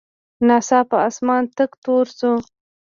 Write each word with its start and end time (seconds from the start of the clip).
ناڅاپه 0.47 0.97
اسمان 1.07 1.43
تک 1.57 1.71
تور 1.83 2.05
شو. 2.17 2.33